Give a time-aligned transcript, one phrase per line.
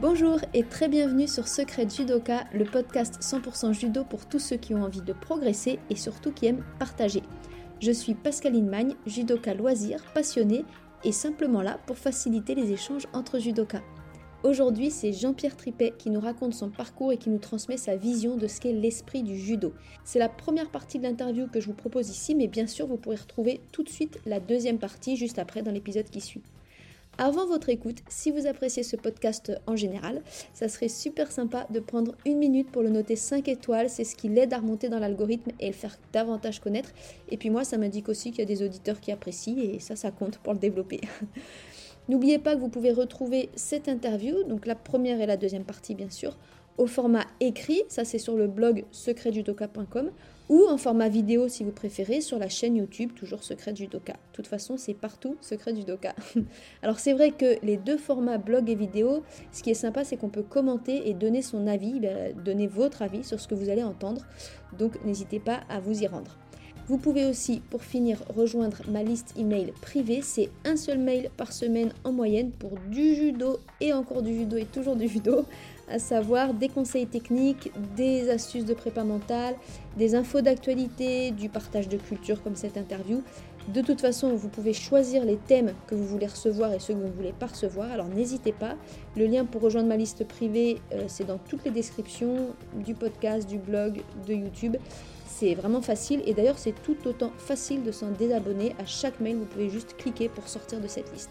[0.00, 4.74] Bonjour et très bienvenue sur Secret Judoka, le podcast 100% judo pour tous ceux qui
[4.74, 7.22] ont envie de progresser et surtout qui aiment partager.
[7.80, 10.64] Je suis Pascaline Magne, judoka loisir, passionnée
[11.04, 13.82] et simplement là pour faciliter les échanges entre judokas.
[14.42, 18.38] Aujourd'hui, c'est Jean-Pierre Tripet qui nous raconte son parcours et qui nous transmet sa vision
[18.38, 19.74] de ce qu'est l'esprit du judo.
[20.02, 22.96] C'est la première partie de l'interview que je vous propose ici, mais bien sûr, vous
[22.96, 26.42] pourrez retrouver tout de suite la deuxième partie juste après dans l'épisode qui suit.
[27.22, 30.22] Avant votre écoute, si vous appréciez ce podcast en général,
[30.54, 33.90] ça serait super sympa de prendre une minute pour le noter 5 étoiles.
[33.90, 36.88] C'est ce qui l'aide à remonter dans l'algorithme et le faire davantage connaître.
[37.28, 39.96] Et puis moi, ça m'indique aussi qu'il y a des auditeurs qui apprécient et ça,
[39.96, 41.02] ça compte pour le développer.
[42.08, 45.94] N'oubliez pas que vous pouvez retrouver cette interview, donc la première et la deuxième partie
[45.94, 46.38] bien sûr,
[46.78, 50.10] au format écrit, ça c'est sur le blog secretjudoka.com,
[50.50, 54.14] ou en format vidéo si vous préférez sur la chaîne YouTube, toujours Secret Judoka.
[54.14, 56.12] De toute façon, c'est partout Secret Judoka.
[56.82, 60.16] Alors c'est vrai que les deux formats blog et vidéo, ce qui est sympa, c'est
[60.16, 63.68] qu'on peut commenter et donner son avis, ben, donner votre avis sur ce que vous
[63.68, 64.22] allez entendre.
[64.76, 66.36] Donc n'hésitez pas à vous y rendre.
[66.88, 70.22] Vous pouvez aussi, pour finir, rejoindre ma liste email privée.
[70.22, 74.56] C'est un seul mail par semaine en moyenne pour du judo et encore du judo
[74.56, 75.44] et toujours du judo,
[75.90, 79.56] à savoir des conseils techniques, des astuces de prépa mentale,
[79.96, 83.22] des infos d'actualité, du partage de culture comme cette interview.
[83.68, 87.00] De toute façon, vous pouvez choisir les thèmes que vous voulez recevoir et ceux que
[87.00, 87.90] vous ne voulez pas recevoir.
[87.92, 88.76] Alors n'hésitez pas.
[89.16, 93.48] Le lien pour rejoindre ma liste privée, euh, c'est dans toutes les descriptions du podcast,
[93.48, 94.76] du blog, de YouTube.
[95.26, 98.74] C'est vraiment facile et d'ailleurs c'est tout autant facile de s'en désabonner.
[98.78, 101.30] À chaque mail, vous pouvez juste cliquer pour sortir de cette liste.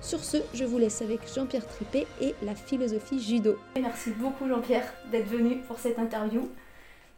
[0.00, 3.58] Sur ce, je vous laisse avec Jean-Pierre Tripet et la philosophie judo.
[3.80, 6.48] Merci beaucoup Jean-Pierre d'être venu pour cette interview.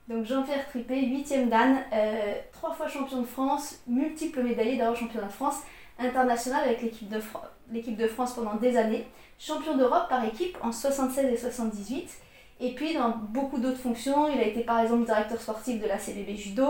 [0.09, 5.21] Donc Jean-Pierre Tripet, 8ème Dan, euh, trois fois champion de France, multiple médaillé d'ailleurs champion
[5.23, 5.57] de France
[5.99, 7.21] international avec l'équipe de,
[7.97, 9.07] de France pendant des années,
[9.39, 12.09] champion d'Europe par équipe en 76 et 78
[12.61, 15.99] et puis, dans beaucoup d'autres fonctions, il a été par exemple directeur sportif de la
[15.99, 16.67] CBB Judo,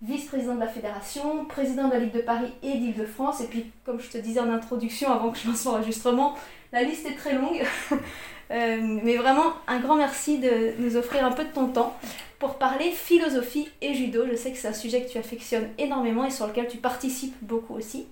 [0.00, 3.40] vice-président de la fédération, président de la Ligue de Paris et d'Île-de-France.
[3.40, 6.36] Et puis, comme je te disais en introduction avant que je lance l'enregistrement,
[6.72, 7.62] la liste est très longue.
[8.50, 11.96] Euh, mais vraiment, un grand merci de nous offrir un peu de ton temps
[12.38, 14.26] pour parler philosophie et judo.
[14.30, 17.34] Je sais que c'est un sujet que tu affectionnes énormément et sur lequel tu participes
[17.40, 18.08] beaucoup aussi.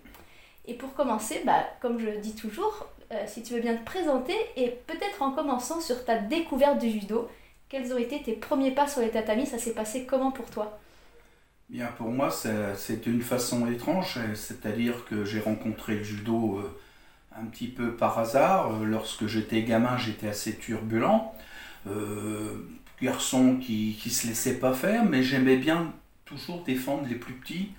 [0.66, 4.34] Et pour commencer, bah, comme je dis toujours, euh, si tu veux bien te présenter
[4.56, 7.28] et peut-être en commençant sur ta découverte du judo,
[7.68, 9.46] quels ont été tes premiers pas sur les tatamis?
[9.46, 10.78] Ça s'est passé comment pour toi?
[11.68, 16.78] Bien, pour moi, c'est une façon étrange, c'est-à-dire que j'ai rencontré le judo euh,
[17.36, 18.74] un petit peu par hasard.
[18.74, 21.32] Euh, lorsque j'étais gamin, j'étais assez turbulent,
[23.02, 25.92] garçon qui ne se laissait pas faire, mais j'aimais bien
[26.26, 27.70] toujours défendre les plus petits.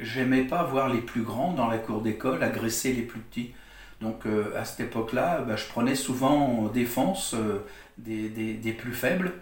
[0.00, 3.52] j'aimais pas voir les plus grands dans la cour d'école agresser les plus petits.
[4.00, 7.64] Donc euh, à cette époque-là, bah, je prenais souvent en défense euh,
[7.98, 9.32] des, plus faibles.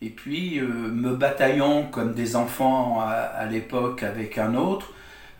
[0.00, 4.92] Et puis, euh, me bataillant comme des enfants à, l'époque avec un autre,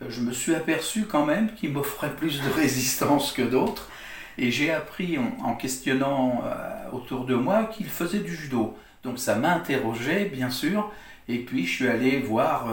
[0.07, 3.89] je me suis aperçu quand même qu'il m'offrait plus de résistance que d'autres.
[4.37, 6.43] Et j'ai appris en, questionnant
[6.93, 8.77] autour de moi qu'il faisait du judo.
[9.03, 10.91] Donc ça m'a interrogé, bien sûr.
[11.27, 12.67] Et puis je suis allé voir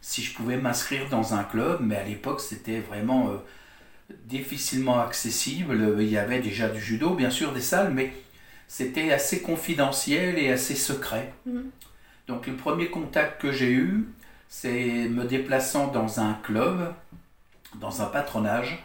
[0.00, 1.78] si je pouvais m'inscrire dans un club.
[1.80, 3.30] Mais à l'époque, c'était vraiment
[4.24, 5.96] difficilement accessible.
[5.98, 8.12] Il y avait déjà du judo, bien sûr, des salles, mais
[8.68, 11.32] c'était assez confidentiel et assez secret.
[11.46, 11.70] Mhm.
[12.28, 14.08] Donc le premier contact que j'ai eu,
[14.48, 16.92] c'est me déplaçant dans un club,
[17.76, 18.84] dans un patronage.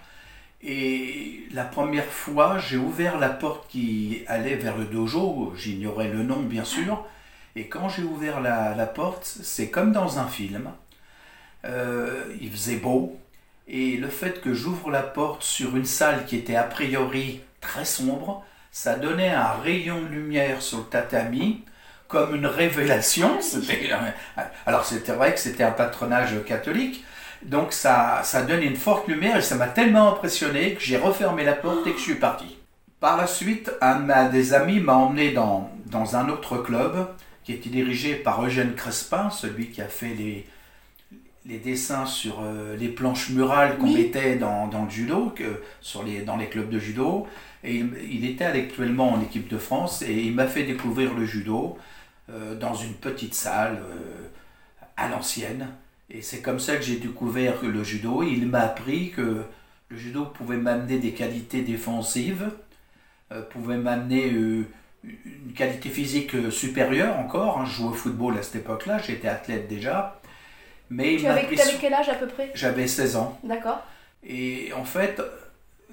[0.64, 6.22] Et la première fois, j'ai ouvert la porte qui allait vers le dojo, j'ignorais le
[6.22, 7.04] nom bien sûr,
[7.56, 10.72] et quand j'ai ouvert la, porte, c'est comme dans un film.
[11.66, 13.20] Euh, il faisait beau,
[13.72, 17.86] et le fait que j'ouvre la porte sur une salle qui était a priori très
[17.86, 21.64] sombre, ça donnait un rayon de lumière sur le tatami,
[22.10, 23.40] comme une révélation.
[24.66, 27.06] Alors c'était vrai que c'était un patronage catholique,
[27.44, 31.46] donc ça, ça donnait une forte lumière et ça m'a tellement impressionné que j'ai refermé
[31.46, 32.58] la porte et que je suis parti.
[33.00, 37.08] Par la suite, un des amis m'a emmené dans, dans un autre club
[37.46, 40.46] qui était dirigé par Eugène Crespin, celui qui a fait les,
[41.46, 46.22] les dessins sur euh, les planches murales qu'on mettait dans, le judo, que, sur les,
[46.22, 47.28] dans les clubs de judo.
[47.64, 47.76] Et
[48.10, 51.78] il, était actuellement en équipe de France et il m'a fait découvrir le judo
[52.30, 54.28] euh, dans une petite salle euh,
[54.98, 55.68] à l'ancienne.
[56.10, 58.24] Et c'est comme ça que j'ai découvert le judo.
[58.24, 59.44] Il m'a appris que
[59.90, 62.50] le judo pouvait m'amener des qualités défensives,
[63.50, 67.60] pouvait m'amener une qualité physique supérieure encore.
[67.60, 67.66] Hein.
[67.66, 70.21] Je jouais au football à cette époque-là, j'étais athlète déjà.
[70.92, 71.48] Mais tu avais,
[71.80, 72.52] quel âge à peu près?
[72.54, 73.40] J'avais 16 ans.
[73.44, 73.82] D'accord.
[74.24, 75.22] Et en fait,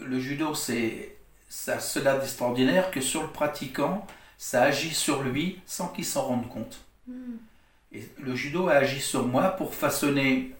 [0.00, 1.14] le judo, c'est
[1.48, 4.04] ça cela d'extraordinaire que sur le pratiquant,
[4.38, 6.84] ça agit sur lui sans qu'il s'en rende compte.
[7.06, 7.36] Hmm.
[7.92, 10.52] Et le judo a agi sur moi pour façonner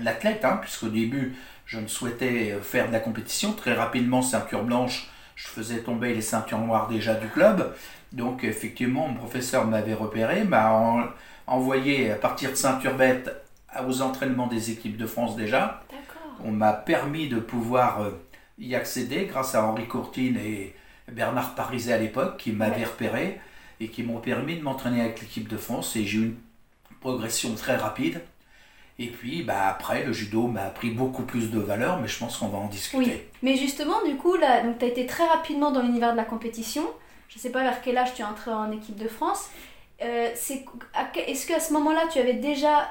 [0.00, 3.52] l'athlète, hein, puisqu'au début, je ne souhaitais faire de la compétition.
[3.52, 7.72] Très rapidement, ceinture blanche, je faisais tomber les ceintures noires déjà du club.
[8.12, 11.14] Donc, effectivement, mon professeur m'avait repéré, m'a
[11.46, 13.43] envoyé à partir de ceinture bête
[13.86, 15.82] aux entraînements des équipes de France déjà.
[16.44, 18.10] On m'a permis de pouvoir euh,
[18.58, 20.74] y accéder grâce à Henri Courtine et
[21.10, 23.40] Bernard Pariset à l'époque qui m'avaient repéré
[23.80, 26.36] et qui m'ont permis de m'entraîner avec l'équipe de France et j'ai eu une
[27.00, 28.20] progression très rapide.
[28.98, 32.36] Et puis bah, après, le judo m'a appris beaucoup plus de valeur, mais je pense
[32.36, 32.98] qu'on va en discuter.
[32.98, 33.12] Oui,
[33.42, 36.84] mais justement, du coup, tu as été très rapidement dans l'univers de la compétition.
[37.28, 39.50] Je ne sais pas vers quel âge tu es entré en équipe de France.
[40.02, 42.88] Euh, Est-ce qu'à ce moment-là, tu avais déjà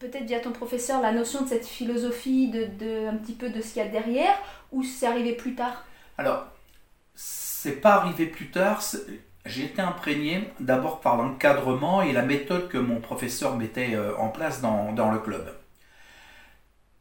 [0.00, 3.60] peut-être via ton professeur la notion de cette philosophie, de, de un petit peu de
[3.60, 4.34] ce qu'il y a derrière,
[4.72, 5.84] ou c'est arrivé plus tard
[6.18, 6.46] Alors,
[7.14, 8.82] c'est pas arrivé plus tard.
[9.46, 14.28] J'ai été imprégné d'abord par l'encadrement et la méthode que mon professeur mettait euh, en
[14.28, 15.54] place dans, dans le club.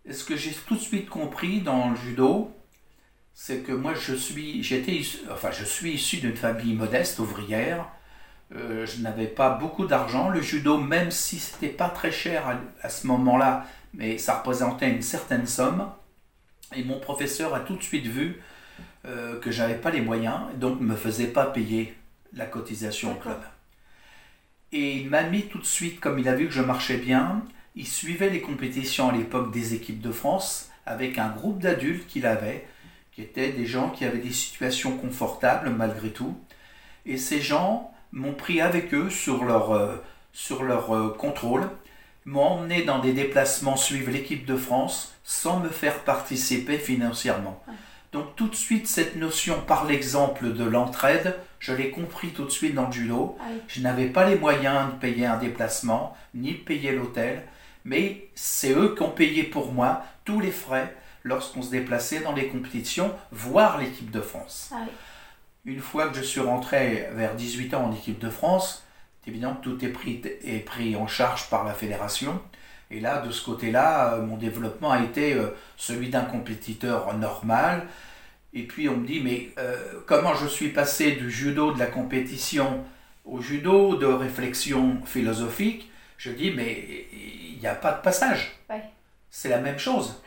[0.09, 2.51] Ce que j'ai tout de suite compris dans le judo,
[3.33, 5.01] c'est que moi je suis, j'étais,
[5.31, 7.87] enfin je suis issu d'une famille modeste, ouvrière,
[8.55, 10.29] euh, je n'avais pas beaucoup d'argent.
[10.29, 15.01] Le judo, même si c'était pas très cher à, ce moment-là, mais ça représentait une
[15.01, 15.89] certaine somme.
[16.75, 18.41] Et mon professeur a tout de suite vu
[19.05, 21.95] euh, que j'avais pas les moyens, donc ne me faisait pas payer
[22.33, 23.39] la cotisation au club.
[24.71, 27.43] Et il m'a mis tout de suite, comme il a vu que je marchais bien,
[27.75, 32.25] il suivait les compétitions à l'époque des équipes de France avec un groupe d'adultes qu'il
[32.25, 32.67] avait,
[33.11, 36.37] qui étaient des gens qui avaient des situations confortables malgré tout.
[37.05, 39.95] Et ces gens, m'ont pris avec eux sur leur, euh,
[40.33, 41.69] sur leur euh, contrôle,
[42.25, 47.63] m'ont emmené dans des déplacements suivre l'équipe de France sans me faire participer financièrement.
[48.11, 52.49] Donc tout de suite, cette notion par l'exemple de l'entraide, je l'ai compris tout de
[52.49, 53.37] suite dans le judo.
[53.39, 57.43] Ah je n'avais pas les moyens de payer un déplacement, ni de payer l'hôtel,
[57.85, 62.33] mais c'est eux qui ont payé pour moi tous les frais lorsqu'on se déplaçait dans
[62.33, 64.71] les compétitions, voire l'équipe de France.
[64.73, 64.85] Ah
[65.65, 68.85] une fois que je suis rentré vers 18 ans en équipe de France,
[69.21, 72.41] c'est évident que tout est pris, est pris en charge par la fédération.
[72.91, 77.87] Et là, de ce côté-là, euh, mon développement a été euh, celui d'un compétiteur normal.
[78.53, 81.85] Et puis on me dit, mais euh, comment je suis passé du judo de la
[81.85, 82.83] compétition
[83.25, 85.91] au judo de réflexion philosophique?
[86.17, 88.59] Je dis, mais il n'y a pas de passage.
[89.29, 90.21] C'est la même chose.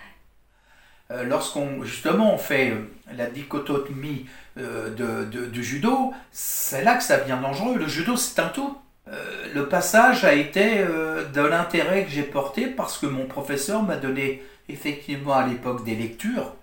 [1.24, 2.74] Lorsqu'on, justement, on fait
[3.16, 4.26] la dichotomie
[4.58, 7.76] euh, de, du judo, c'est là que ça devient dangereux.
[7.78, 8.76] Le judo, c'est un tout.
[9.08, 13.82] Euh, le passage a été euh, de l'intérêt que j'ai porté parce que mon professeur
[13.82, 16.54] m'a donné effectivement à l'époque des lectures.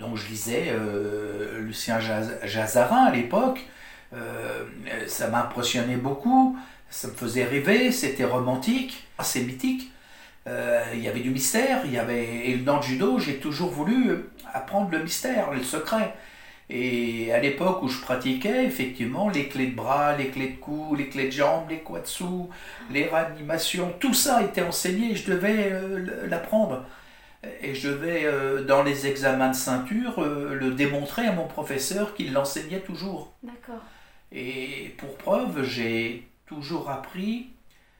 [0.00, 0.72] Donc je lisais
[1.58, 1.98] Lucien
[2.42, 3.66] Jazarin à l'époque.
[5.06, 6.56] ça m'impressionnait beaucoup,
[6.88, 9.92] ça me faisait rêver, c'était romantique, assez mythique.
[10.94, 12.50] Il y avait du mystère, il y avait...
[12.50, 16.14] et dans le judo, j'ai toujours voulu apprendre le mystère, le secret.
[16.70, 20.94] Et à l'époque où je pratiquais, effectivement, les clés de bras, les clés de cou,
[20.94, 22.24] les clés de jambes, les quatsu,
[22.90, 26.84] les réanimations, tout ça était enseigné, je devais euh, l'apprendre.
[27.62, 32.14] Et je devais, euh, dans les examens de ceinture, euh, le démontrer à mon professeur
[32.14, 33.32] qu'il l'enseignait toujours.
[33.42, 33.82] D'accord.
[34.32, 37.48] Et pour preuve, j'ai toujours appris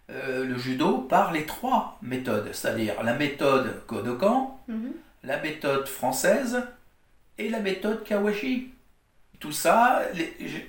[0.08, 4.92] le judo par les trois méthodes, c'est-à-dire la méthode Kodokan, mhm.
[5.22, 6.62] la méthode française
[7.36, 8.70] et la méthode Kawashi.
[9.38, 10.02] Tout ça,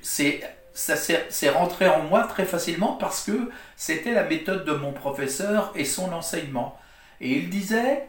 [0.01, 0.41] c'est
[0.74, 5.74] ça s'est rentré en moi très facilement parce que c'était la méthode de mon professeur
[5.75, 6.79] et son enseignement.
[7.19, 8.08] Et il disait,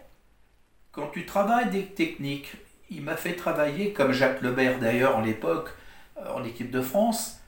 [0.93, 2.53] quand tu travailles des techniques,
[2.91, 5.71] il m'a fait travailler, comme Jacques Lebert d'ailleurs en l'époque,
[6.19, 7.41] euh, en équipe de France,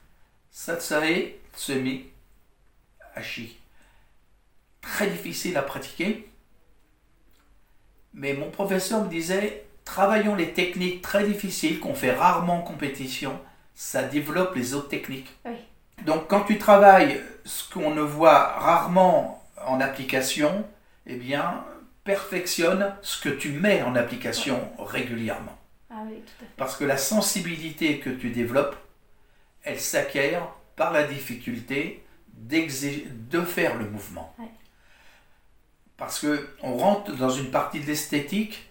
[0.51, 2.07] Satsae Semi
[3.15, 3.57] Hachi.
[4.83, 6.29] Très difficile à pratiquer,
[8.13, 13.39] mais mon professeur me disait, travaillons les techniques très difficiles qu'on fait rarement en compétition,
[13.73, 15.35] ça développe les autres techniques.
[16.05, 20.65] Donc quand tu travailles ce qu'on ne voit rarement en application,
[21.07, 21.63] eh bien,
[22.03, 25.57] perfectionne ce que tu mets en application régulièrement.
[25.89, 26.03] Ah
[26.57, 28.75] Parce que la sensibilité que tu développes,
[29.63, 32.03] elle s'acquiert par la difficulté
[32.35, 34.35] de faire le mouvement.
[36.03, 38.69] Parce que on rentre dans une partie de l'esthétique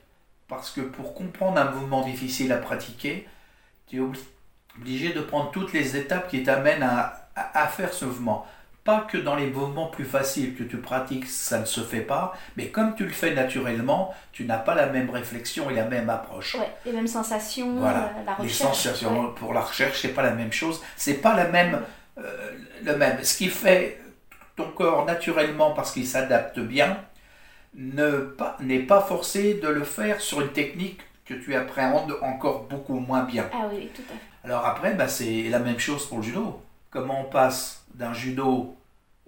[0.48, 3.26] parce que pour comprendre un mouvement difficile à pratiquer,
[3.88, 4.00] tu es
[4.76, 8.46] obligé de prendre toutes les étapes qui t'amènent à, faire ce mouvement.
[8.84, 12.36] pas que dans les mouvements plus faciles que tu pratiques, ça ne se fait pas,
[12.58, 16.10] mais comme tu le fais naturellement, tu n'as pas la même réflexion et la même
[16.10, 16.56] approche.
[16.56, 18.12] Ouais, les mêmes sensations, Voilà.
[18.18, 18.76] euh, la Les recherche.
[18.76, 19.34] sensations ouais.
[19.36, 20.82] pour la recherche, c'est pas la même chose.
[20.96, 21.80] C'est pas la même,
[22.18, 22.50] euh,
[22.82, 23.24] le même.
[23.24, 23.98] Ce qui fait
[24.54, 26.98] ton corps naturellement parce qu'il s'adapte bien,
[27.74, 32.64] ne pas- n'est pas forcé de le faire sur une technique que tu appréhendes encore
[32.64, 33.48] beaucoup moins bien.
[33.52, 34.20] Ah oui, oui, tout à fait.
[34.44, 36.60] Alors après, bah, c'est la même chose pour le judo.
[36.90, 38.76] Comment on passe d'un judo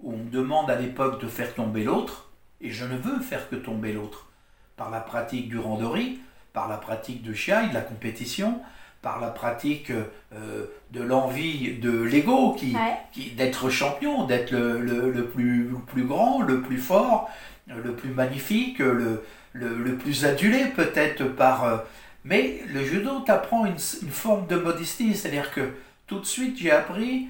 [0.01, 2.29] où on me demande à l'époque de faire tomber l'autre,
[2.61, 4.27] et je ne veux faire que tomber l'autre,
[4.75, 6.19] par la pratique du randori,
[6.53, 8.59] par la pratique du shiai, de la compétition,
[9.01, 9.91] par la pratique
[10.33, 12.97] euh, de l'envie de l'ego, qui, Ouais.
[13.13, 17.29] qui- d'être champion, d'être le, le- le plus, le plus grand, le plus fort,
[17.67, 21.63] le plus magnifique, le, le, le plus adulé peut-être par...
[21.63, 21.77] euh,
[22.23, 25.73] mais le judo t'apprend une, une forme de modestie, c'est-à-dire que
[26.07, 27.27] tout de suite j'ai appris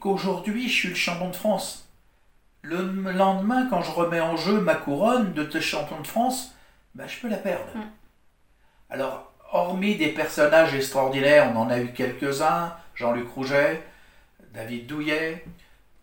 [0.00, 1.88] qu'aujourd'hui je suis le champion de France.
[2.62, 6.54] Le lendemain, quand je remets en jeu ma couronne de champion de France,
[6.94, 7.64] ben, je peux la perdre.
[7.74, 7.80] Mm.
[8.90, 13.82] Alors, hormis des personnages extraordinaires, on en a eu quelques-uns, Jean-Luc Rouget,
[14.52, 15.44] David Douillet,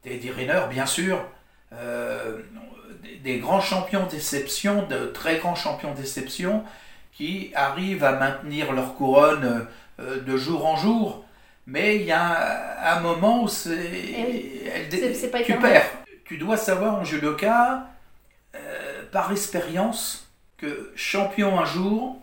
[0.01, 1.23] Teddy Riner, bien sûr,
[1.73, 2.39] euh,
[3.23, 6.63] des, grands champions d'exception, de très grands champions d'exception,
[7.11, 9.67] qui arrivent à maintenir leur couronne
[9.99, 11.25] euh, de jour en jour.
[11.65, 14.61] Mais il y a un, moment où c'est, oui.
[15.13, 15.73] c'est pas tu éternel.
[15.73, 15.91] perds.
[16.23, 17.87] Tu dois savoir en judoka,
[18.55, 22.21] euh, par expérience, que champion un jour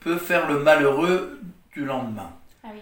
[0.00, 1.40] peut faire le malheureux
[1.74, 2.32] du lendemain.
[2.64, 2.80] Ah oui.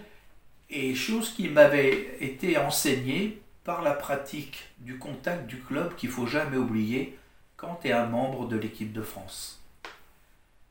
[0.70, 6.26] Et chose qui m'avait été enseignée par la pratique du contact du club qu'il faut
[6.26, 7.18] jamais oublier
[7.56, 9.62] quand tu es un membre de l'équipe de France.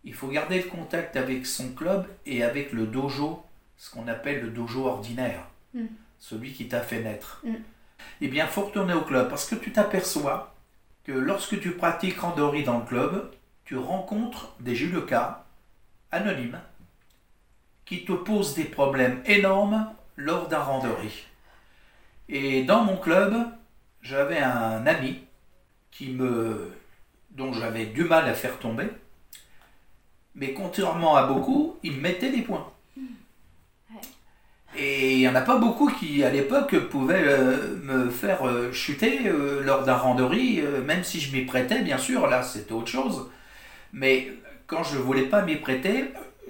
[0.04, 3.44] Il faut garder le contact avec son club et avec le dojo,
[3.78, 5.88] ce qu'on appelle le dojo ordinaire, Mm.
[6.20, 7.42] celui qui t'a fait naître.
[7.44, 7.56] Mm.
[8.22, 10.54] Eh bien, faut retourner au club parce que tu t'aperçois
[11.04, 13.32] que lorsque tu pratiques randori dans le club,
[13.66, 15.46] tu rencontres des judokas
[16.12, 16.60] anonymes
[17.86, 21.26] qui te posent des problèmes énormes lors d'un randori.
[22.30, 23.36] Et dans mon club,
[24.02, 25.20] j'avais un ami
[25.92, 26.72] qui me,
[27.32, 28.88] dont j'avais du mal à faire tomber,
[30.36, 32.68] mais contrairement à beaucoup, il me mettait des points.
[34.76, 38.72] Et il n'y en a pas beaucoup qui, à l'époque, pouvaient euh, me faire euh,
[38.72, 42.88] chuter euh, lors d'un randori, même si je m'y prêtais, bien sûr, là c'était autre
[42.88, 43.30] chose.
[43.92, 44.34] Mais
[44.66, 46.06] quand je ne voulais pas m'y prêter,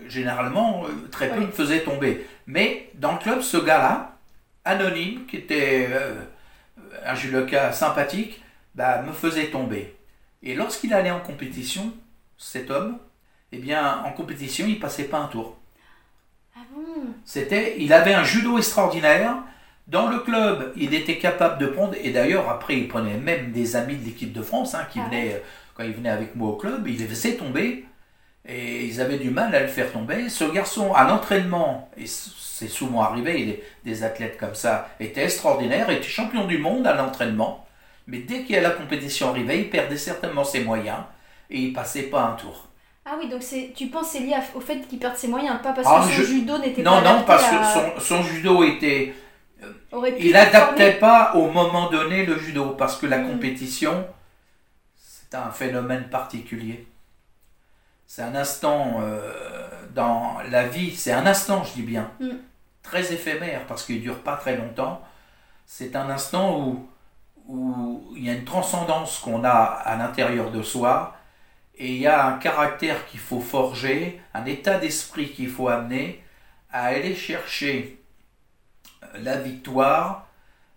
[0.08, 1.48] généralement, très peu Oui.
[1.48, 2.26] me faisaient tomber.
[2.48, 4.13] Mais dans le club, ce gars-là,
[4.66, 6.14] anonyme, qui était euh,
[7.06, 8.42] un judoka sympathique,
[8.76, 9.96] bah, me faisait tomber.
[10.42, 11.94] Et lorsqu'il allait en compétition,
[12.38, 12.98] cet homme,
[13.52, 15.58] eh bien, en compétition, il passait pas un tour.
[16.56, 17.14] Ah bon?
[17.24, 19.36] C'était, il avait un judo extraordinaire.
[19.88, 23.76] Dans le club, il était capable de prendre, et d'ailleurs après, il prenait même des
[23.76, 25.40] amis de l'équipe de France hein, qui Ah venaient, euh,
[25.76, 27.86] quand il venait avec moi au club, il les faisait tomber,
[28.46, 30.30] et ils avaient du mal à le faire tomber.
[30.30, 36.04] Ce garçon, à l'entraînement, et c'est souvent arrivé, des, athlètes comme ça, était extraordinaire, était
[36.08, 37.66] champion du monde à l'entraînement,
[38.08, 41.00] mais dès qu'il y a la compétition arrivée, il perdait certainement ses moyens,
[41.50, 42.68] et il passait pas un tour.
[43.06, 43.42] Ah oui, donc
[43.76, 46.06] tu penses que c'est lié au fait qu'il perd ses moyens, pas parce Ah, que
[46.06, 47.58] son je- judo n'était Non, pas non, adapté parce à-
[47.96, 49.14] que son, son judo était
[49.60, 53.30] pu Il n'adaptait pas au moment donné le judo parce que la Mm.
[53.32, 54.06] compétition,
[54.96, 56.88] c'est un phénomène particulier.
[58.16, 59.34] C'est un instant euh,
[59.96, 62.34] dans la vie, c'est un instant, je dis bien, Mm.
[62.84, 65.02] très éphémère parce qu'il ne dure pas très longtemps.
[65.66, 66.88] C'est un instant où,
[67.48, 71.18] où il y a une transcendance qu'on a à l'intérieur de soi
[71.76, 76.24] et il y a un caractère qu'il faut forger, un état d'esprit qu'il faut amener
[76.72, 78.00] à aller chercher
[79.16, 80.28] la victoire,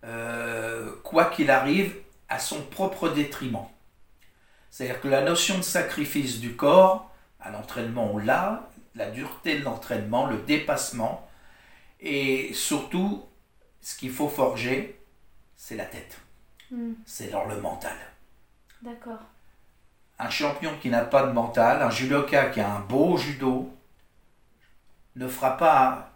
[0.05, 1.97] euh, quoi qu'il arrive,
[2.31, 3.67] à son propre détriment.
[4.71, 9.65] C'est-à-dire que la notion de sacrifice du corps, à l'entraînement, on l'a, la dureté de
[9.65, 11.29] l'entraînement, le dépassement,
[12.01, 13.25] et surtout,
[13.83, 15.01] ce qu'il faut forger,
[15.57, 16.21] c'est la tête,
[16.71, 17.97] Hmm, c'est dans le mental.
[18.81, 19.27] D'accord.
[20.19, 23.73] Un champion qui n'a pas de mental, un judoka qui a un beau judo,
[25.17, 26.13] ne fera pas,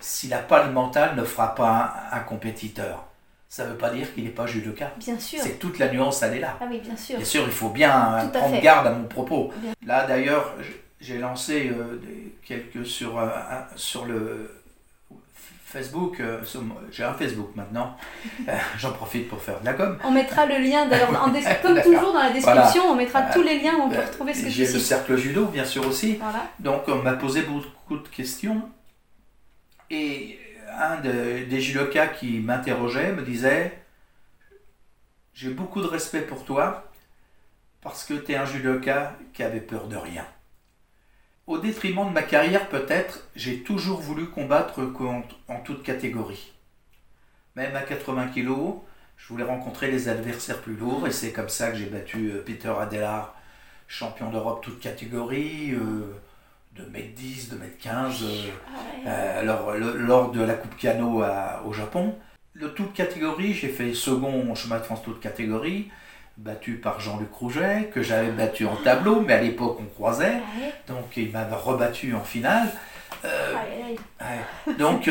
[0.00, 3.06] s'il n'a pas le mental, ne fera pas un, un compétiteur.
[3.48, 4.92] Ça ne veut pas dire qu'il n'est pas judoka.
[4.98, 5.38] Bien sûr.
[5.42, 6.58] C'est toute la nuance, elle est là.
[6.60, 7.16] Ah oui, bien sûr.
[7.16, 8.60] Bien sûr, il faut bien euh, prendre fait.
[8.60, 9.52] garde à mon propos.
[9.58, 9.72] Bien.
[9.86, 10.54] Là, d'ailleurs,
[11.00, 12.00] j'ai lancé euh,
[12.44, 13.28] quelques sur, euh,
[13.76, 14.50] sur le
[15.64, 16.20] Facebook.
[16.20, 16.40] euh,
[16.90, 17.96] j'ai un Facebook maintenant.
[18.48, 19.98] Euh, J'en profite pour faire de la com.
[20.04, 21.10] On mettra le lien, d'ailleurs,
[21.62, 24.44] comme toujours dans la description, on mettra tous les liens où on peut retrouver ce
[24.44, 26.14] que J'ai le cercle judo, bien sûr aussi.
[26.20, 26.46] Voilà.
[26.60, 28.62] Donc, on m'a posé beaucoup de questions.
[29.90, 30.38] Et
[30.70, 33.78] un de- des judokas qui m'interrogeait me disait
[35.34, 36.90] j'ai beaucoup de respect pour toi
[37.82, 40.26] parce que tu es un judoka qui avait peur de rien.
[41.46, 44.80] Au détriment de ma carrière, peut-être, j'ai toujours voulu combattre
[45.48, 46.52] en toute catégorie.
[47.54, 48.80] Même à 80 kg,
[49.16, 52.42] je voulais rencontrer les adversaires plus lourds et c'est comme ça que j'ai battu euh,
[52.44, 53.34] Peter Adelard,
[53.88, 56.12] champion d'Europe toute catégorie, euh,
[56.78, 58.24] de m 10, de m 15,
[59.06, 61.22] alors, lors de la Coupe Piano
[61.64, 62.14] au Japon.
[62.52, 65.90] Le toute catégorie, j'ai fait second chemin de France toute catégorie,
[66.38, 70.38] battu par Jean-Luc Rouget, que j'avais battu en tableau, mais à l'époque on croisait,
[70.88, 72.68] donc il m'avait rebattu en finale.
[73.24, 73.54] Euh,
[74.78, 75.10] donc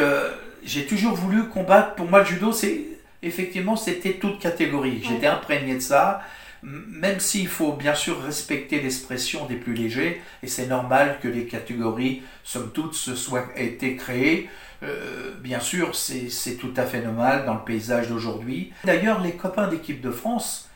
[0.63, 2.81] j'ai toujours voulu combattre, pour moi le judo c'est
[3.21, 5.01] effectivement, c'était toute catégorie.
[5.07, 6.21] J'étais imprégné de ça,
[6.65, 11.45] même s'il faut bien sûr respecter l'expression des plus légers, et c'est normal que les
[11.45, 14.49] catégories, somme toute, se soient été créées.
[14.83, 18.73] Euh, bien sûr, c'est tout à fait normal dans le paysage d'aujourd'hui.
[18.83, 20.69] D'ailleurs, les copains d'équipe de France,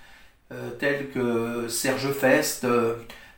[0.52, 2.96] euh, tels que Serge Fest, euh,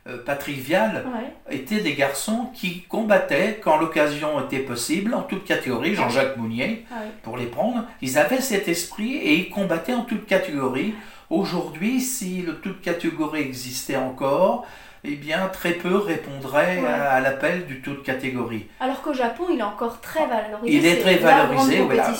[0.08, 1.04] euh, Patrick Vial
[1.50, 6.86] étaient des garçons qui combattaient quand l'occasion était possible, en toute catégorie, Jean-Jacques Mounier,
[7.22, 7.84] pour les prendre.
[8.00, 10.94] Ils avaient cet esprit et ils combattaient en toute catégorie.
[11.32, 14.66] Aujourd'hui, si le toute catégorie existait encore,
[15.02, 18.66] eh bien, très peu répondraient à, l'appel du taux de catégorie.
[18.80, 20.76] Alors qu'au Japon, il est encore très valorisé.
[20.76, 22.12] Il est, très valorisé, voilà.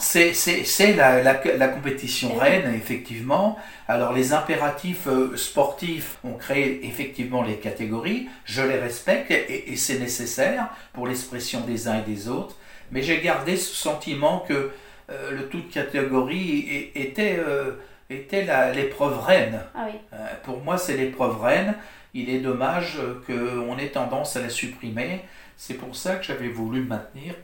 [0.00, 3.56] C'est C'est la, la, la, compétition eh reine, effectivement.
[3.86, 8.28] Alors, les impératifs euh, sportifs ont créé effectivement les catégories.
[8.44, 12.56] Je les respecte et, c'est nécessaire pour l'expression des uns et des autres.
[12.90, 14.72] Mais j'ai gardé ce sentiment que
[15.10, 17.72] euh, le tout de catégorie était, euh,
[18.10, 19.60] était l'épreuve reine.
[19.74, 19.98] Ah oui.
[20.42, 21.74] pour moi, c'est l'épreuve reine
[22.14, 25.24] il est dommage qu'on ait tendance à la supprimer.
[25.56, 27.34] C'est pour ça que j'avais voulu maintenir,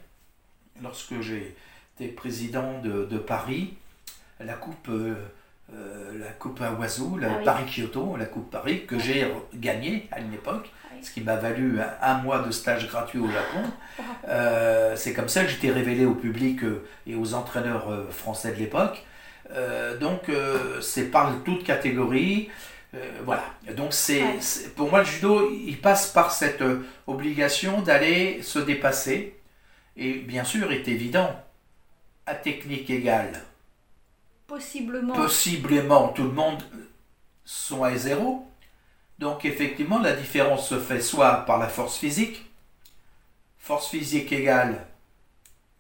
[0.83, 1.15] lorsque
[1.99, 3.75] été président de, Paris,
[4.41, 5.15] la coupe, euh,
[5.75, 10.21] euh, la coupe à oiseaux, la ah Paris-Kyoto, la coupe Paris, que j'ai gagnée à
[10.21, 13.63] une époque, ah ce qui m'a valu un, mois de stage gratuit au Japon.
[14.29, 16.61] Euh, c'est comme ça que j'étais révélé au public
[17.07, 19.05] et aux entraîneurs français de l'époque.
[20.01, 20.31] Donc
[20.81, 22.51] c'est par toute catégorie.
[22.97, 23.45] Euh, voilà.
[23.77, 24.25] Donc c'est,
[24.75, 29.37] pour moi le judo, il passe par cette euh, obligation d'aller se dépasser.
[29.97, 31.31] Et bien sûr, est évident,
[32.27, 33.43] à technique égale.
[34.47, 35.15] Possiblement.
[35.15, 36.63] Possiblement, tout le monde
[37.45, 38.47] sont à zéro.
[39.19, 42.47] Donc effectivement, la différence se fait soit par la force physique.
[43.59, 44.87] Force physique égale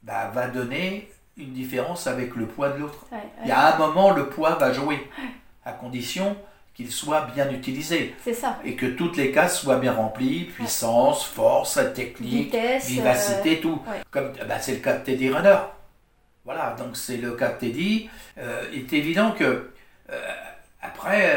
[0.02, 3.07] bah, va donner une différence avec le poids de l'autre.
[3.42, 5.09] Il y a un moment, le poids va jouer,
[5.64, 6.37] à condition
[6.75, 8.14] qu'il soit bien utilisé.
[8.22, 8.59] C'est ça.
[8.64, 13.83] Et que toutes les cases soient bien remplies, puissance, force, technique, vivacité, euh, tout.
[14.11, 15.57] Comme bah, c'est le cas de Teddy Runner.
[16.44, 18.11] Voilà, donc c'est le cas de Teddy.
[18.38, 19.70] Euh, il est évident que
[20.11, 20.31] euh,
[20.83, 21.35] après,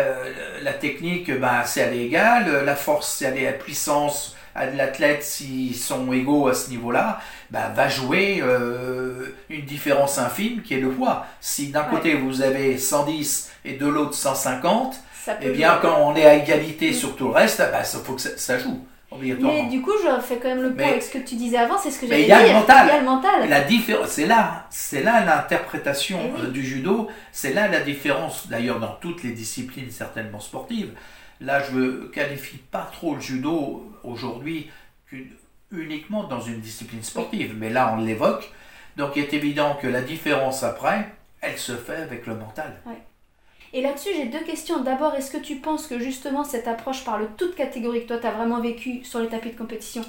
[0.61, 6.11] la technique, bah, c'est à l'égal, la force, c'est à la puissance l'athlète, s'ils sont
[6.11, 7.19] égaux à ce niveau-là,
[7.51, 8.43] bah, va jouer
[9.49, 11.25] une différence infime qui est le poids.
[11.39, 14.95] Si d'un côté vous avez 110 et de l'autre 150,
[15.41, 18.21] eh bien, quand on est à égalité sur tout le reste, il bah, faut que
[18.21, 18.79] ça, joue.
[19.19, 21.77] Mais du coup, je fais quand même le point avec ce que tu disais avant,
[21.77, 22.37] c'est ce que j'allais dire.
[22.41, 23.49] Il y a le mental.
[23.49, 27.07] La différence, c'est là, c'est là l'interprétation eh euh, du judo.
[27.31, 30.91] C'est là la différence, d'ailleurs, dans toutes les disciplines certainement sportives.
[31.41, 34.69] Là, je ne qualifie pas trop le judo aujourd'hui
[35.71, 38.51] uniquement dans une discipline sportive, mais là, on l'évoque.
[38.97, 41.09] Donc, il est évident que la différence après,
[41.41, 42.81] elle se fait avec le mental.
[43.71, 44.81] Et là-dessus, j'ai deux questions.
[44.81, 48.17] D'abord, est-ce que tu penses que justement cette approche par le toute catégorie que toi
[48.17, 50.03] tu as vraiment vécu sur les tapis de compétition,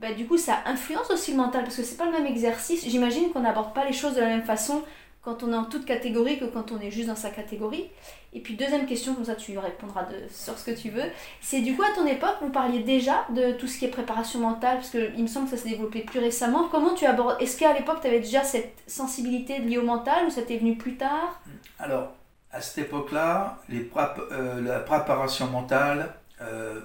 [0.00, 1.62] bah, du coup ça influence aussi le mental?
[1.62, 2.84] Parce que c'est pas le même exercice.
[2.88, 4.82] J'imagine qu'on n'aborde pas les choses de la même façon
[5.22, 7.90] quand on est en toute catégorie que quand on est juste dans sa catégorie.
[8.32, 11.60] Et puis deuxième question, comme ça tu répondras de, sur ce que tu veux, c'est
[11.60, 14.78] du coup à ton époque, vous parliez déjà de tout ce qui est préparation mentale,
[14.78, 16.68] parce qu'il me semble que ça s'est développé plus récemment.
[16.70, 20.30] Comment tu abordes Est-ce qu'à l'époque tu avais déjà cette sensibilité liée au mental ou
[20.30, 21.40] ça t'est venu plus tard?
[21.78, 22.12] Alors,
[22.52, 26.80] à cette époque-là, euh, la préparation mentale euh,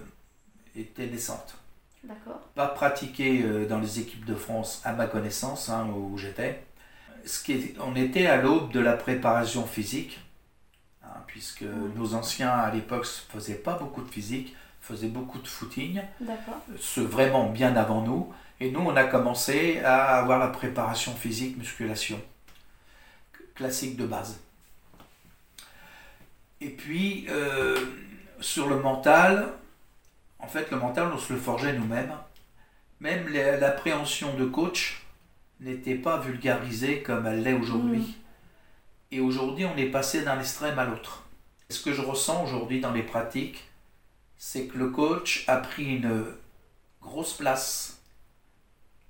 [0.75, 1.55] était naissante.
[2.03, 2.39] D'accord.
[2.53, 6.64] Pas pratiquée euh, dans les équipes de France, à ma connaissance, hein, où j'étais.
[7.79, 10.19] On était à l'aube de la préparation physique,
[11.03, 15.47] hein, puisque nos anciens à l'époque ne faisaient pas beaucoup de physique, faisaient beaucoup de
[15.47, 16.01] footing,
[16.79, 18.31] ce vraiment bien avant nous.
[18.59, 22.21] Et nous, on a commencé à avoir la préparation physique, musculation,
[23.55, 24.39] classique de base.
[26.61, 27.75] Et puis, euh,
[28.39, 29.49] sur le mental,
[30.39, 32.13] en fait, le mental, on se le forgeait nous-mêmes.
[33.01, 35.04] Même, l'appréhension de coach
[35.65, 38.15] n'était pas vulgarisée comme elle l'est aujourd'hui.
[39.11, 41.23] Et aujourd'hui, on est passé d'un extrême à l'autre.
[41.69, 43.63] Ce que je ressens aujourd'hui dans les pratiques,
[44.37, 46.25] c'est que le coach a pris une
[47.01, 47.99] grosse place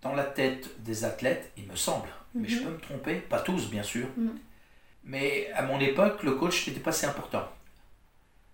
[0.02, 2.08] dans la tête des athlètes, il me semble.
[2.34, 2.64] Mais je Mhm.
[2.66, 4.08] peux me tromper, pas tous bien sûr.
[4.18, 4.38] Mhm.
[5.04, 7.48] Mais à mon époque, le coach n'était pas si important.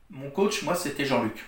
[0.10, 1.46] Mon coach, moi, c'était Jean-Luc.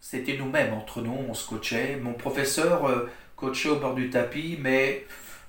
[0.00, 1.96] C'était nous-mêmes, entre nous, on se coachait.
[1.96, 5.06] Mon professeur euh, coachait au bord du tapis, mais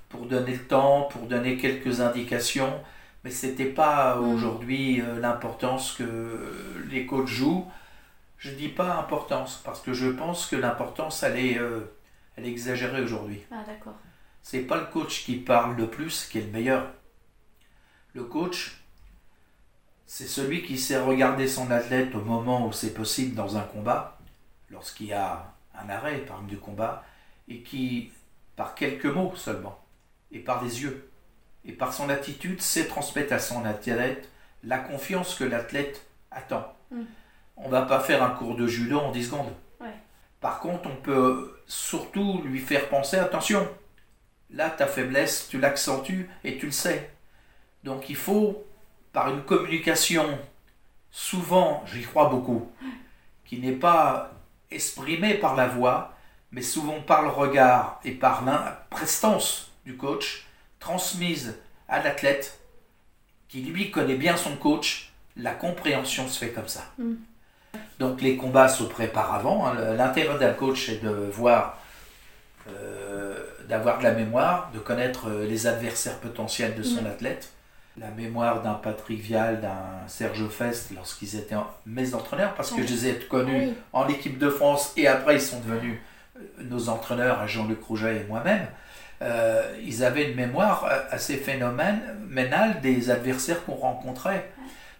[0.08, 2.80] pour donner le temps, pour donner quelques indications.
[3.24, 4.34] Mais c'était pas Mhm.
[4.34, 7.66] aujourd'hui euh, l'importance que les coachs jouent.
[8.38, 11.80] Je dis pas importance, parce que je pense que l'importance, elle est, euh,
[12.36, 13.42] elle est exagérée aujourd'hui.
[13.50, 13.94] Ah, d'accord.
[14.42, 16.86] C'est pas le coach qui parle le plus qui est le meilleur.
[18.14, 18.80] Le coach,
[20.06, 24.18] c'est celui qui sait regarder son athlète au moment où c'est possible dans un combat,
[24.70, 27.04] lorsqu'il y a un arrêt par exemple du combat,
[27.48, 28.12] et qui,
[28.54, 29.80] par quelques mots seulement,
[30.32, 31.10] et par les yeux,
[31.64, 34.28] et par son attitude, sait transmettre à son athlète
[34.62, 36.74] la confiance que l'athlète attend.
[36.90, 37.02] Mm.
[37.56, 39.52] On va pas faire un cours de judo en 10 secondes.
[39.80, 39.94] Ouais.
[40.40, 43.66] Par contre, on peut surtout lui faire penser, attention,
[44.50, 47.10] là ta faiblesse, tu l'accentues et tu le sais.
[47.84, 48.64] Donc il faut,
[49.12, 50.26] par une communication,
[51.10, 52.70] souvent, j'y crois beaucoup,
[53.44, 54.32] qui n'est pas
[54.70, 56.14] exprimée par la voix,
[56.52, 60.44] mais souvent par le regard et par la prestance du coach,
[60.80, 61.54] transmise
[61.88, 62.58] à l'athlète,
[63.48, 66.84] qui lui connaît bien son coach, la compréhension se fait comme ça.
[66.98, 67.14] Mm.
[68.00, 69.66] Donc les combats se préparent avant.
[69.66, 69.74] hein.
[69.96, 71.78] L'intérêt d'un coach est de voir,
[72.68, 73.34] euh,
[73.68, 77.06] d'avoir de la mémoire, de connaître euh, les adversaires potentiels de son Mm.
[77.06, 77.52] athlète.
[77.98, 82.82] La mémoire d'un Patrick Vial, d'un Serge Fest lorsqu'ils étaient en- mes entraîneurs, parce que
[82.82, 83.74] je les ai connus Oui.
[83.94, 85.98] en équipe de France et après ils sont devenus
[86.36, 88.66] euh, nos entraîneurs, Jean-Luc Rouget et moi-même.
[89.22, 94.50] Euh, ils avaient une mémoire euh, assez phénoménale des adversaires qu'on rencontrait.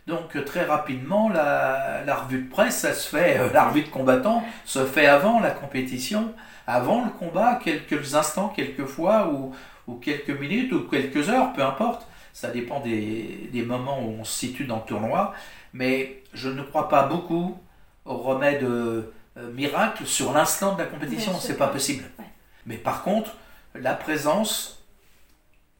[0.06, 3.88] Donc euh, très rapidement, la, la revue de presse, ça se fait, la revue de
[3.88, 6.32] combattants se fait avant la compétition,
[6.66, 9.54] avant le combat, quelques instants, quelques fois, ou,
[9.86, 12.06] ou quelques minutes, ou quelques heures, peu importe.
[12.32, 15.32] Ça dépend des, des moments où on se situe dans le tournoi.
[15.72, 17.58] Mais je ne crois pas beaucoup
[18.04, 19.12] au remède euh,
[19.54, 21.32] miracle sur l'instant de la compétition.
[21.38, 22.04] C'est pas possible.
[22.18, 22.24] Ouais.
[22.66, 23.36] Mais par contre,
[23.80, 24.84] la présence,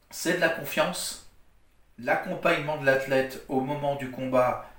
[0.09, 1.29] c'est de la confiance.
[1.99, 4.69] L'accompagnement de l'athlète au moment du combat,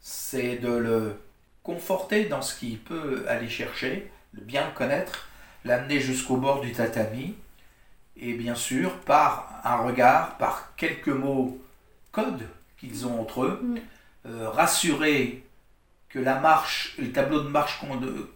[0.00, 1.20] c'est de le
[1.62, 5.28] conforter dans ce qu'il peut aller chercher, de bien le connaître,
[5.64, 7.34] l'amener jusqu'au bord du tatami,
[8.16, 11.58] et bien sûr, par un regard, par quelques mots
[12.12, 12.46] codes
[12.78, 13.78] qu'ils ont entre eux, Mm.
[14.26, 15.43] euh, rassurer
[16.14, 17.80] que la marche, le tableau de marche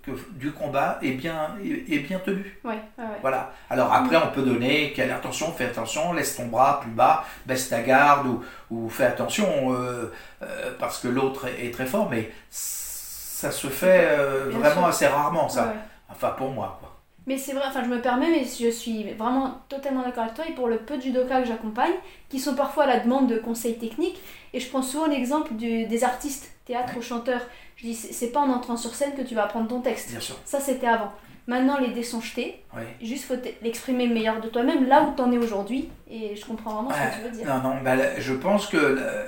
[0.02, 2.58] que- du combat est bien, est, est bien tenu.
[2.64, 3.18] Ouais, ouais, ouais.
[3.20, 3.52] Voilà.
[3.70, 7.68] Alors après, on peut donner quelle attention, fais attention, laisse ton bras plus bas, baisse
[7.68, 10.12] ta garde ou, ou fais attention euh,
[10.42, 14.86] euh, parce que l'autre est, est très fort, mais ça se fait euh, vraiment sûr.
[14.86, 15.68] assez rarement, ça.
[15.68, 15.74] Ouais.
[16.10, 16.96] Enfin, pour moi, quoi.
[17.28, 20.46] Mais c'est vrai, enfin je me permets, mais je suis vraiment totalement d'accord avec toi
[20.48, 21.92] et pour le peu de judokas que j'accompagne,
[22.30, 24.18] qui sont parfois à la demande de conseils techniques,
[24.54, 27.40] et je prends souvent l'exemple des artistes, théâtre ou chanteurs.
[27.76, 30.10] Je dis, c'est pas en entrant sur scène que tu vas apprendre ton texte.
[30.10, 30.36] Bien sûr.
[30.44, 31.12] Ça c'était avant.
[31.48, 32.82] Maintenant les dés sont jetés, Oui.
[33.02, 36.74] juste faut l'exprimer le meilleur de toi-même là où t'en es aujourd'hui, et je comprends
[36.82, 37.46] vraiment ce que tu veux dire.
[37.54, 39.24] Non, non, bah, je pense que euh,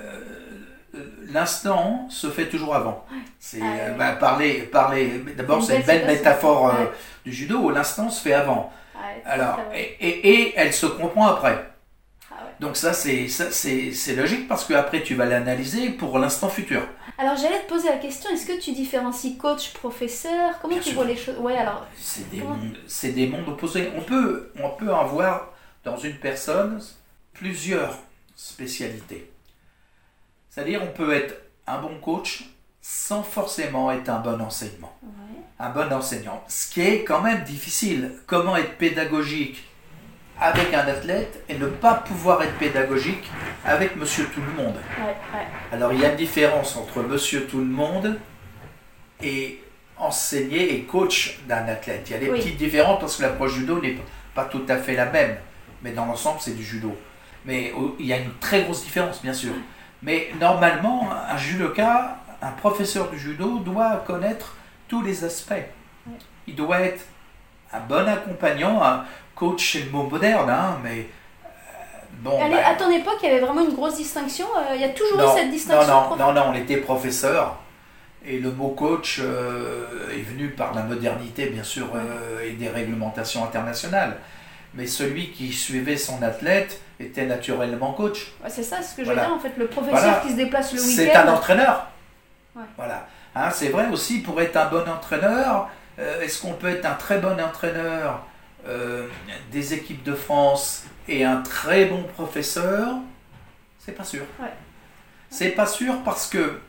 [1.31, 3.03] l'instant se fait toujours avant.
[3.39, 5.23] C'est Ah, euh, bah, parler, parler.
[5.35, 6.91] D'abord, C'est une belle métaphore euh, Ouais.
[7.25, 7.69] du judo.
[7.71, 8.71] L'instant se fait avant.
[8.95, 11.70] Ouais, Alors, et, et elle se comprend après.
[12.43, 12.47] Ah.
[12.59, 16.81] Donc ça, c'est logique parce que après tu vas l'analyser pour l'instant futur.
[17.17, 20.59] Alors j'allais te poser la question, est-ce que tu différencies coach, professeur?
[20.61, 20.97] Comment Bien tu sûr.
[20.99, 21.85] vois les choses Ouais, alors.
[21.97, 23.91] C'est des, mondes- c'est des mondes opposés.
[23.95, 25.51] On peut, on peut avoir
[25.83, 26.81] dans une personne
[27.33, 27.97] plusieurs
[28.35, 29.29] spécialités.
[30.49, 31.35] C'est-à-dire, on peut être
[31.67, 32.45] un bon coach
[32.81, 34.95] sans forcément être un bon enseignement.
[35.03, 35.09] Ouais.
[35.59, 36.43] Un bon enseignant.
[36.47, 38.13] Ce qui est quand même difficile.
[38.25, 39.63] Comment être pédagogique
[40.41, 43.29] avec un athlète et ne pas pouvoir être pédagogique
[43.63, 44.75] avec monsieur tout le monde.
[44.97, 45.45] Ouais, ouais.
[45.71, 48.17] Alors, il y a une différence entre monsieur tout le monde
[49.21, 49.63] et
[49.97, 52.01] enseigner et coach d'un athlète.
[52.07, 52.39] Il y a des Oui.
[52.39, 53.97] petites différences parce que l'approche judo n'est
[54.33, 55.37] pas tout à fait la même.
[55.83, 56.97] Mais dans l'ensemble, c'est du judo.
[57.45, 59.53] Mais il y a une très grosse différence, bien sûr.
[60.01, 64.55] Mais normalement, un judoka, un professeur du judo doit connaître
[64.87, 65.53] tous les aspects.
[66.47, 67.03] Il doit être
[67.71, 69.05] un bon accompagnant, un
[69.41, 71.07] coach, c'est le mot moderne, hein, mais
[71.45, 71.47] euh,
[72.23, 72.39] bon.
[72.39, 74.45] Allez, bah, à ton époque, il y avait vraiment une grosse distinction.
[74.55, 75.87] euh, Il y a toujours eu cette distinction.
[75.91, 77.57] Non, non, non, non, on était professeur.
[78.23, 82.69] Et le mot coach euh, est venu par la modernité, bien sûr, euh, et des
[82.69, 84.17] réglementations internationales.
[84.75, 88.31] Mais celui qui suivait son athlète était naturellement coach.
[88.47, 89.23] c'est ça ce que Voilà.
[89.23, 91.23] je veux dire en fait, le professeur qui se déplace le C'est week-end.
[91.27, 91.87] un entraîneur.
[92.55, 92.61] Ouais.
[92.77, 93.07] Voilà.
[93.35, 96.93] Hein, c'est vrai aussi, pour être un bon entraîneur, euh, est-ce qu'on peut être un
[96.93, 98.21] très bon entraîneur
[98.67, 99.07] euh,
[99.51, 102.95] des équipes de France et un très bon professeur
[103.79, 104.23] C'est pas sûr.
[104.39, 104.53] Ouais.
[105.29, 106.59] C'est pas sûr parce que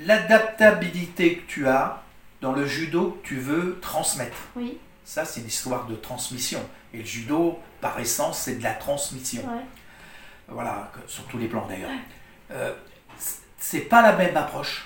[0.00, 2.02] l'adaptabilité que tu as
[2.40, 6.60] dans le judo que tu veux transmettre, Oui, ça c'est une histoire de transmission.
[6.92, 9.42] Et le judo, par essence, c'est de la transmission.
[9.42, 9.62] ouais.
[10.48, 11.90] Voilà, sur tous les plans d'ailleurs.
[12.50, 12.74] Euh,
[13.58, 14.84] c'est pas la même approche.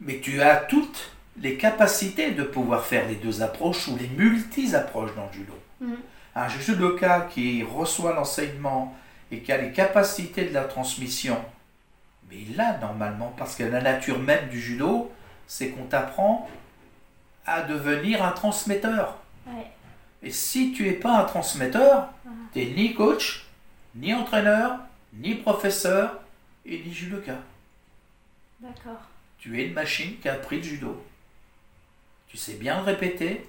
[0.00, 5.14] Mais tu as toutes les capacités de pouvoir faire les deux approches ou les multi-approches
[5.14, 5.54] dans le judo.
[5.80, 5.96] Mhm.
[6.34, 8.96] Un judoka qui reçoit l'enseignement
[9.30, 11.38] et qui a les capacités de la transmission,
[12.30, 15.10] mais il l'a normalement, parce que la nature même du judo,
[15.46, 16.48] c'est qu'on t'apprend
[17.46, 19.18] à devenir un transmetteur.
[19.46, 19.66] Ouais.
[20.22, 22.08] Et si tu n'es pas un transmetteur,
[22.52, 23.46] tu n'es ni coach,
[23.94, 24.78] ni entraîneur,
[25.12, 26.20] ni professeur
[26.64, 27.36] et ni judoka.
[28.60, 29.00] D'accord.
[29.38, 31.04] Tu es une machine qui a appris le judo.
[32.32, 33.46] Tu sais bien le répéter,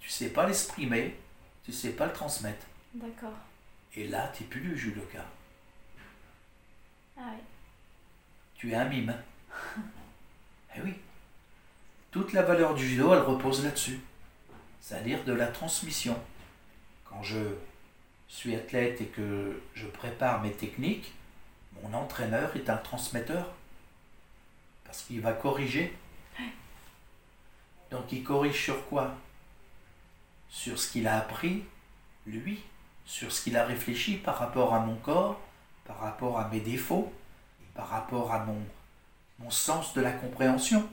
[0.00, 1.16] tu sais pas l'exprimer,
[1.64, 2.66] tu sais pas le transmettre.
[2.92, 3.32] D'accord.
[3.94, 5.24] Et là, tu n'es plus le judoka.
[7.16, 7.42] Ah ouais.
[8.54, 9.16] Tu es un mime.
[10.76, 10.92] eh oui.
[12.10, 13.98] Toute la valeur du judo, elle repose là-dessus.
[14.82, 16.20] C'est-à-dire de la transmission.
[17.06, 17.54] Quand je
[18.28, 21.14] suis athlète et que je prépare mes techniques,
[21.82, 23.54] mon entraîneur est un transmetteur.
[24.84, 25.96] Parce qu'il va corriger.
[27.90, 29.14] Donc il corrige sur quoi?
[30.50, 31.64] Sur ce qu'il a appris,
[32.26, 32.60] lui,
[33.04, 35.40] sur ce qu'il a réfléchi par rapport à mon corps,
[35.84, 37.12] par rapport à mes défauts,
[37.74, 38.58] par rapport à mon,
[39.38, 40.88] mon sens de la compréhension.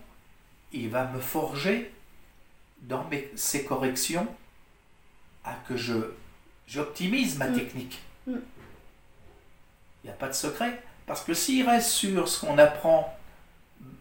[0.72, 1.94] Il va me forger
[2.82, 4.28] dans mes, ces corrections
[5.44, 6.12] à que je
[6.68, 7.56] j'optimise ma Mm.
[7.56, 8.02] technique.
[8.28, 8.42] Il Mm.
[10.06, 10.82] n'y a pas de secret.
[11.06, 13.16] Parce que s'il reste sur ce qu'on apprend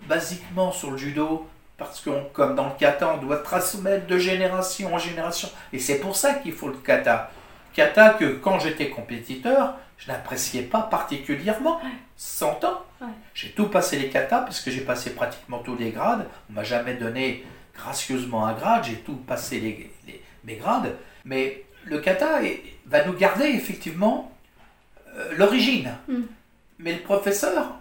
[0.09, 4.95] basiquement sur le judo, parce qu'on, comme dans le kata, on doit transmettre de génération
[4.95, 5.49] en génération.
[5.73, 7.31] Et c'est pour ça qu'il faut le kata.
[7.73, 11.81] Kata que quand j'étais compétiteur, je n'appréciais pas particulièrement.
[12.17, 12.83] 100 ans.
[13.01, 13.09] Ouais.
[13.35, 16.27] J'ai tout passé les katas parce que j'ai passé pratiquement tous les grades.
[16.49, 17.45] On m'a jamais donné
[17.77, 18.85] gracieusement un grade.
[18.85, 20.95] J'ai tout passé les, les- mes grades.
[21.25, 24.31] Mais le kata est- va nous garder effectivement
[25.17, 25.93] euh, l'origine.
[26.09, 26.23] Mm.
[26.79, 27.75] Mais le professeur,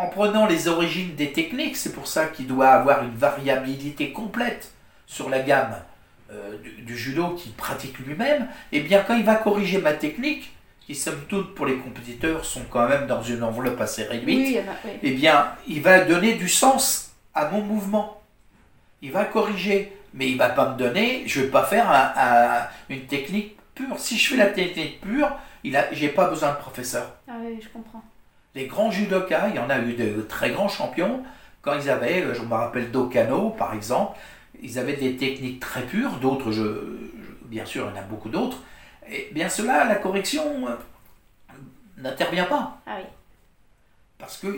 [0.00, 4.72] en prenant les origines des techniques, c'est pour ça qu'il doit avoir une variabilité complète
[5.06, 5.74] sur la gamme
[6.32, 10.52] euh, du, du judo qu'il pratique lui-même, et bien quand il va corriger ma technique,
[10.86, 14.58] qui somme toute pour les compétiteurs sont quand même dans une enveloppe assez réduite, Oui,
[14.84, 14.90] oui.
[15.02, 18.20] eh bien, il va donner du sens à mon mouvement.
[19.02, 22.66] Il va corriger, mais il va pas me donner, je vais pas faire un- un-
[22.88, 23.98] une technique pure.
[23.98, 25.30] Si je fais la technique pure,
[25.62, 27.06] il a, j'ai pas besoin de professeur.
[27.28, 28.02] Ah oui, je comprends.
[28.54, 31.22] Les grands judokas, il y en a eu de très grands champions,
[31.62, 34.18] quand ils avaient, euh, je me rappelle d'Okano par exemple,
[34.62, 38.04] ils avaient des techniques très pures, d'autres, je, je- bien sûr, il y en a
[38.04, 38.58] beaucoup d'autres,
[39.08, 40.74] et bien cela, la correction euh,
[41.98, 42.78] n'intervient pas.
[42.86, 43.04] Ah oui.
[44.18, 44.48] Parce que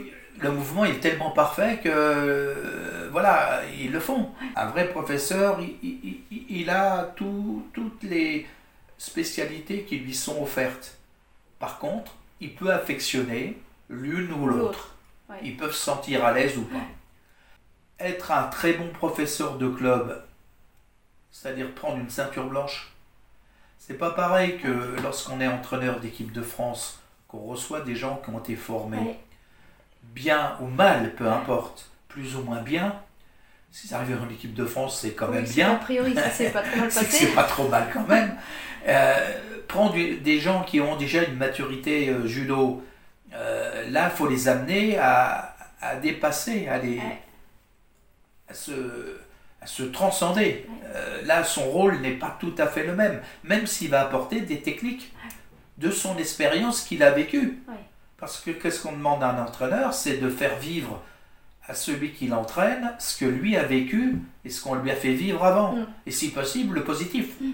[0.41, 4.31] le mouvement est tellement parfait que, euh, voilà, ils le font.
[4.57, 8.47] Un vrai professeur, il, il- il- il a tout- toutes les
[8.99, 10.99] spécialités qui lui sont offertes.
[11.59, 13.57] Par contre, il peut affectionner
[13.89, 14.95] l'une ou l'autre.
[15.29, 15.37] Ouais.
[15.43, 16.79] Ils peuvent se sentir à l'aise ou pas.
[18.05, 20.23] Être un très bon professeur de club,
[21.31, 22.93] c'est-à-dire prendre une ceinture blanche,
[23.79, 28.31] c'est pas pareil que lorsqu'on est entraîneur d'équipe de France, qu'on reçoit des gens qui
[28.31, 29.21] ont été formés Ouais.
[30.03, 32.95] bien ou mal, peu importe, plus ou moins bien.
[33.71, 35.73] Si ça arrive en équipe de France, c'est quand Oui, même c'est- bien.
[35.73, 37.17] A priori, ça s'est pas trop mal C'est passé.
[37.27, 38.37] c'est pas trop mal quand même.
[38.89, 42.83] Euh, prendre des gens qui ont déjà une maturité euh, judo,
[43.35, 47.23] euh, là, il faut les amener à, à dépasser, à, les, Ouais.
[48.49, 48.73] à, se,
[49.61, 50.67] à se transcender.
[50.95, 54.41] Euh, là, son rôle n'est pas tout à fait le même, même s'il va apporter
[54.41, 55.13] des techniques
[55.79, 57.63] de son expérience qu'il a vécue.
[58.19, 61.03] Parce que qu'est-ce qu'on demande à un entraîneur C'est de faire vivre
[61.67, 65.15] à celui qui l'entraîne ce que lui a vécu et ce qu'on lui a fait
[65.15, 65.73] vivre avant.
[65.77, 65.87] Mm.
[66.07, 67.27] Et si possible, le positif.
[67.43, 67.47] Euh,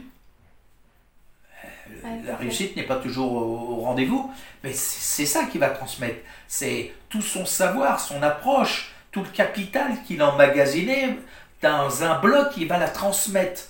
[2.04, 6.20] Ouais, La réussite n'est pas toujours au, au rendez-vous, mais c'est ça qu'il va transmettre.
[6.46, 11.18] C'est tout son savoir, son approche, tout le capital qu'il a emmagasiné
[11.62, 13.62] dans un bloc, il va la transmettre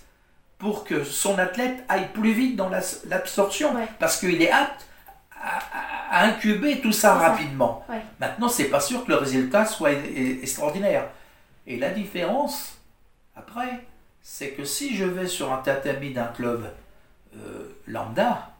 [0.58, 2.68] pour que son athlète aille plus vite dans
[3.06, 3.86] l'absorption, Ouais.
[4.00, 4.86] parce qu'il est apte
[5.40, 7.28] à, incuber tout ça C'est ça.
[7.30, 7.84] rapidement.
[7.88, 8.00] Ouais.
[8.18, 11.06] Maintenant, c'est pas sûr que le résultat soit e- e- extraordinaire.
[11.66, 12.78] Et la différence,
[13.36, 13.84] après,
[14.20, 16.68] c'est que si je vais sur un tatami d'un club
[17.36, 18.50] euh, lambda,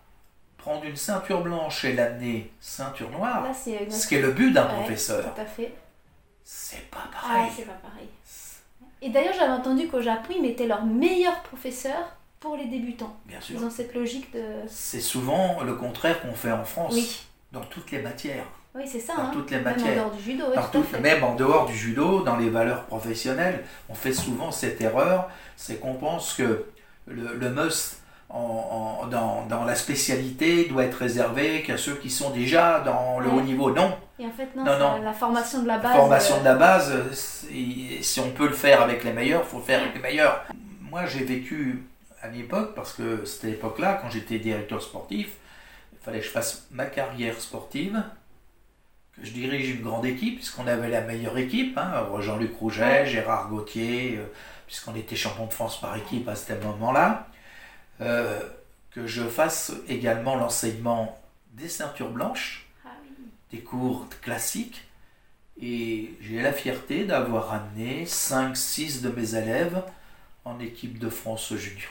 [0.57, 4.33] prendre une ceinture blanche et l'amener ceinture noire, Là, c'est une ce qui est le
[4.33, 5.73] but d'un Ouais, professeur, Tout à fait.
[6.45, 7.51] c'est pas Ah, pareil.
[7.57, 8.09] c'est pas pareil.
[9.01, 13.17] Et d'ailleurs, j'avais entendu qu'au Japon, ils mettaient leurs meilleurs professeurs pour les débutants.
[13.27, 13.57] Bien sûr.
[13.59, 14.43] Ils ont cette logique de.
[14.69, 18.45] C'est souvent le contraire qu'on fait en France, Oui, dans toutes les matières.
[18.75, 19.15] oui c'est ça.
[19.17, 19.31] Dans hein.
[19.33, 19.95] toutes les Même en matières.
[19.95, 21.01] dehors du judo, oui, Dans tout à tout- fait.
[21.01, 25.79] même en dehors du judo, dans les valeurs professionnelles, on fait souvent cette erreur, c'est
[25.79, 26.67] qu'on pense que
[27.07, 32.11] le, le must en- en- dans, dans la spécialité doit être réservé qu'à ceux qui
[32.11, 33.35] sont déjà dans le Ouais.
[33.37, 33.71] haut niveau.
[33.73, 35.93] Non, Et en fait, non, Non, la formation de la la base.
[35.97, 37.13] formation euh, de la base, euh,
[38.03, 40.45] si on peut le faire avec les meilleurs, il faut le faire avec les meilleurs.
[40.81, 41.85] Moi, j'ai vécu
[42.21, 45.29] à l'époque, parce que c'était l'époque-là, quand j'étais directeur sportif,
[45.93, 48.03] il fallait que je fasse ma carrière sportive,
[49.17, 53.49] que je dirige une grande équipe, puisqu'on avait la meilleure équipe, hein, Jean-Luc Rouget, Gérard
[53.49, 54.25] Gauthier, euh,
[54.67, 57.27] puisqu'on était champion de France par équipe à ce moment-là,
[58.01, 58.41] euh,
[58.91, 61.19] que je fasse également l'enseignement
[61.53, 63.11] des ceintures blanches, Ah oui.
[63.51, 64.85] des cours classiques,
[65.61, 69.83] et j'ai la fierté d'avoir amené 5-6 de mes élèves
[70.45, 71.91] en équipe de France junior,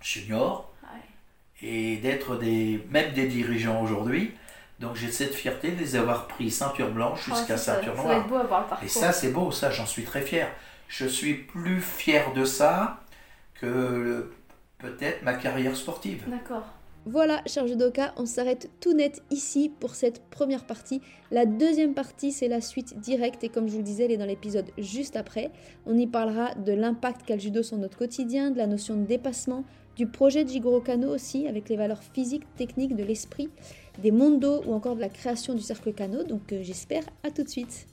[0.00, 1.68] junior Ouais.
[1.68, 4.32] et d'être des, même des dirigeants aujourd'hui.
[4.78, 8.28] Donc j'ai cette fierté de les avoir pris ceinture blanche jusqu'à ça, ceinture ça noire.
[8.28, 8.84] beau à voir le parcours.
[8.86, 10.48] Et ça c'est beau, ça j'en suis très fier.
[10.86, 13.02] Je suis plus fier de ça
[13.60, 14.30] que
[14.78, 16.24] peut-être ma carrière sportive.
[16.28, 16.64] D'accord.
[17.10, 21.00] Voilà, cher judoka, on s'arrête tout net ici pour cette première partie.
[21.30, 24.18] La deuxième partie, c'est la suite directe et comme je vous le disais, elle est
[24.18, 25.50] dans l'épisode juste après.
[25.86, 29.06] On y parlera de l'impact qu'a le judo sur notre quotidien, de la notion de
[29.06, 29.64] dépassement,
[29.96, 33.48] du projet de Jigoro Kano aussi, avec les valeurs physiques, techniques, de l'esprit,
[34.02, 36.24] des mondos ou encore de la création du cercle Kano.
[36.24, 37.86] Donc euh, j'espère à tout de suite.